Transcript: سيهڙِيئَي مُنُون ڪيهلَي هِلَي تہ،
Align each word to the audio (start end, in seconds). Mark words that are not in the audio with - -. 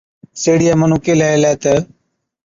سيهڙِيئَي 0.41 0.73
مُنُون 0.79 0.99
ڪيهلَي 1.05 1.27
هِلَي 1.33 1.53
تہ، 1.63 1.73